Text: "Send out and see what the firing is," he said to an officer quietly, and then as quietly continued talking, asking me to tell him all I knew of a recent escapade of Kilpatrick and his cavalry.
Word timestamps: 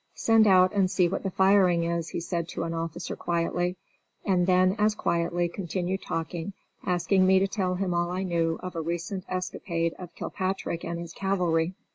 "Send 0.15 0.47
out 0.47 0.73
and 0.73 0.89
see 0.89 1.07
what 1.07 1.21
the 1.21 1.29
firing 1.29 1.83
is," 1.83 2.09
he 2.09 2.19
said 2.19 2.47
to 2.47 2.63
an 2.63 2.73
officer 2.73 3.15
quietly, 3.15 3.77
and 4.25 4.47
then 4.47 4.75
as 4.79 4.95
quietly 4.95 5.47
continued 5.47 6.01
talking, 6.01 6.53
asking 6.83 7.27
me 7.27 7.37
to 7.37 7.47
tell 7.47 7.75
him 7.75 7.93
all 7.93 8.09
I 8.09 8.23
knew 8.23 8.59
of 8.63 8.75
a 8.75 8.81
recent 8.81 9.25
escapade 9.29 9.93
of 9.99 10.15
Kilpatrick 10.15 10.83
and 10.83 10.97
his 10.99 11.13
cavalry. 11.13 11.75